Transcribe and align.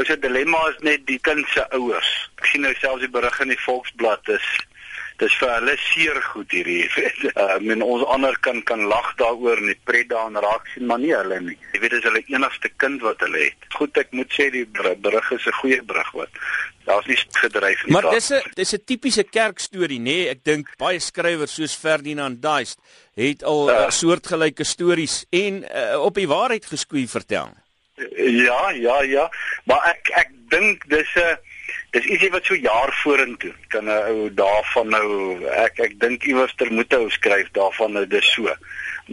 Ou 0.00 0.04
se 0.08 0.16
dilemma 0.16 0.60
is 0.70 0.78
net 0.80 1.02
die 1.04 1.18
kind 1.20 1.44
se 1.52 1.60
ouers. 1.76 2.08
Ek 2.40 2.46
sien 2.48 2.62
nou 2.64 2.72
selfs 2.80 3.02
die 3.04 3.12
berig 3.12 3.34
in 3.44 3.50
die 3.52 3.60
Volksblad 3.60 4.30
is 4.32 4.46
dis 5.20 5.34
vir 5.36 5.50
hulle 5.52 5.74
seer 5.90 6.20
goed 6.30 6.54
hierdie. 6.56 6.86
Uh, 7.30 7.44
ek 7.54 7.62
meen 7.68 7.82
ons 7.84 8.02
ander 8.10 8.34
kan 8.42 8.62
kan 8.66 8.80
lag 8.88 9.10
daaroor 9.20 9.60
en 9.60 9.68
die 9.68 9.76
pret 9.86 10.08
daarin 10.10 10.38
raak 10.40 10.64
sien, 10.72 10.86
maar 10.88 10.98
nie 11.02 11.12
hulle 11.12 11.36
nie. 11.44 11.56
Jy 11.74 11.82
weet 11.82 11.94
dis 11.94 12.06
hulle 12.08 12.22
enigste 12.32 12.70
kind 12.82 13.04
wat 13.04 13.20
hulle 13.22 13.44
het. 13.44 13.68
Goed, 13.76 14.00
ek 14.00 14.10
moet 14.16 14.32
sê 14.34 14.48
die 14.50 14.64
berig 14.72 15.30
is 15.36 15.46
'n 15.46 15.58
goeie 15.60 15.82
berig 15.92 16.10
wat. 16.16 16.40
Daar's 16.88 17.06
nie 17.06 17.18
gedryf 17.42 17.84
nie. 17.84 17.92
Maar 17.92 18.10
dis 18.16 18.32
'n 18.32 18.42
dis 18.56 18.74
'n 18.74 18.84
tipiese 18.84 19.24
kerkstorie, 19.24 20.00
nê? 20.00 20.16
Nee? 20.16 20.28
Ek 20.32 20.44
dink 20.44 20.72
baie 20.78 20.98
skrywers 20.98 21.54
soos 21.54 21.76
Ferdinand 21.76 22.40
Duist 22.42 22.80
het 23.14 23.44
al 23.44 23.70
uh, 23.70 23.90
soortgelyke 23.90 24.64
stories 24.64 25.24
en 25.30 25.64
uh, 25.64 26.00
op 26.00 26.14
die 26.14 26.28
waarheid 26.28 26.64
geskoei 26.64 27.06
vertel. 27.06 27.52
Ja, 28.16 28.70
ja, 28.70 29.02
ja. 29.02 29.30
Maar 29.70 29.86
ek 29.94 30.10
ek 30.24 30.30
dink 30.50 30.82
dis 30.90 31.14
'n 31.14 31.22
uh, 31.22 31.38
dis 31.94 32.06
ietsie 32.14 32.30
wat 32.34 32.46
so 32.46 32.56
jaar 32.58 32.90
vorentoe 33.02 33.52
kan 33.72 33.86
'n 33.86 33.98
ou 34.10 34.30
daarvan 34.34 34.88
nou 34.94 35.08
ek 35.64 35.78
ek 35.86 35.94
dink 36.02 36.26
iewers 36.26 36.54
ter 36.58 36.72
moet 36.72 36.94
ou 36.94 37.10
skryf 37.10 37.50
daarvan 37.58 37.92
nou 37.92 38.06
dis 38.06 38.32
so. 38.34 38.54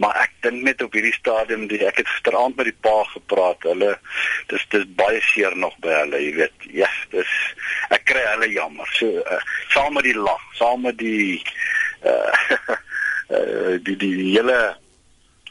Maar 0.02 0.14
ek 0.24 0.32
dink 0.46 0.62
net 0.62 0.82
op 0.82 0.92
hierdie 0.94 1.14
stadium 1.14 1.66
die 1.70 1.80
ek 1.86 2.02
het 2.02 2.10
gisteraand 2.10 2.56
met 2.56 2.70
die 2.70 2.80
pa 2.86 2.96
gepraat 3.14 3.62
hulle 3.70 3.92
dis 4.50 4.66
dis 4.74 4.86
baie 4.98 5.20
seer 5.30 5.56
nog 5.56 5.78
by 5.86 5.94
hulle 6.00 6.22
jy 6.22 6.34
weet 6.40 6.68
ja 6.80 6.90
dis 7.14 7.32
ek 7.94 8.04
kry 8.10 8.26
hulle 8.32 8.50
jammer. 8.50 8.90
So 8.98 9.22
uh, 9.22 9.40
saam 9.74 9.94
met 9.94 10.10
die 10.10 10.18
lag 10.18 10.42
saam 10.58 10.82
met 10.86 10.98
die 10.98 11.42
uh, 12.02 12.34
uh, 13.30 13.78
die 13.86 13.96
die 13.96 14.14
hele 14.34 14.58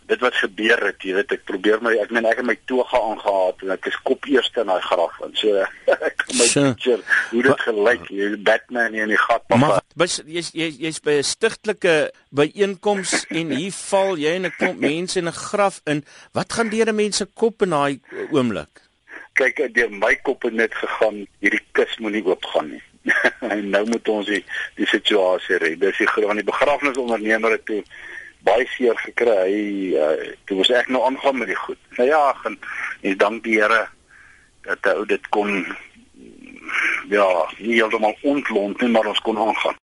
dit 0.08 0.24
wat 0.24 0.38
gebeur 0.42 0.84
het, 0.88 1.04
jy 1.04 1.16
weet 1.18 1.36
ek 1.38 1.44
probeer 1.50 1.82
my 1.84 1.94
ek 2.02 2.14
meen 2.16 2.30
ek 2.30 2.42
het 2.42 2.48
my 2.48 2.56
toga 2.70 3.02
aangehaat 3.10 3.66
en 3.66 3.76
ek 3.76 3.90
is 3.92 4.00
kop 4.08 4.28
eers 4.32 4.50
in 4.56 4.72
daai 4.72 4.82
graf 4.88 5.20
en 5.28 5.36
so 5.38 5.66
ek 5.86 6.26
my 6.34 6.48
picture 6.48 7.02
hoe 7.32 7.44
dit 7.50 7.66
gelyk 7.68 8.10
jy 8.14 8.32
Batman 8.50 8.98
in 8.98 9.14
die 9.14 9.22
gat 9.28 9.46
maar 9.54 9.82
jy's 9.98 10.52
jy's 10.56 10.80
jy's 10.82 11.04
by 11.04 11.20
'n 11.20 11.28
stigtelike 11.28 11.96
byeenkoms 12.32 13.28
en 13.30 13.56
hier 13.58 13.76
val 13.92 14.18
jy 14.18 14.36
in 14.40 14.50
'n 14.50 14.58
klomp 14.58 14.80
mense 14.80 15.20
in 15.20 15.28
'n 15.28 15.40
graf 15.48 15.82
in. 15.86 16.04
Wat 16.34 16.54
gaan 16.54 16.70
deur 16.70 16.90
'n 16.90 16.96
mens 16.96 17.18
se 17.18 17.26
kop 17.26 17.62
in 17.62 17.70
daai 17.70 18.00
oomblik 18.32 18.88
kyk 19.38 19.62
deur 19.76 19.92
my 19.94 20.16
kop 20.26 20.46
het 20.48 20.56
net 20.58 20.76
gegaan 20.76 21.24
hierdie 21.44 21.64
kus 21.78 21.98
moenie 22.02 22.26
oopgaan 22.26 22.72
nie. 22.74 22.84
En 23.54 23.70
nou 23.72 23.84
moet 23.88 24.10
ons 24.12 24.28
die 24.28 24.44
die 24.80 24.88
situasie 24.90 25.60
red. 25.62 25.80
Dis 25.82 26.02
die 26.02 26.10
groot 26.10 26.40
die 26.40 26.48
begrafnisondernemer 26.48 27.58
toe 27.70 27.84
baie 28.48 28.68
seer 28.72 28.98
gekry. 29.04 29.38
Hy 29.44 29.62
uh, 30.00 30.32
toe 30.48 30.62
was 30.62 30.72
ek 30.72 30.90
nou 30.94 31.04
aangaan 31.06 31.38
met 31.42 31.52
die 31.52 31.60
goed. 31.60 31.80
Nou 32.00 32.08
ja, 32.08 32.24
en 32.48 32.58
ek 33.04 33.20
dank 33.20 33.44
die 33.44 33.60
Here 33.60 33.88
dat 34.68 34.88
ou 34.96 35.06
dit 35.08 35.30
kon 35.30 35.66
ja, 37.10 37.28
nie 37.58 37.78
heeltemal 37.78 38.18
ontlont 38.22 38.82
nie, 38.82 38.90
maar 38.92 39.08
ons 39.08 39.22
kon 39.24 39.38
aangaan. 39.40 39.76